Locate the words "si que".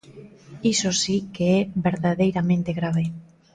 1.01-1.47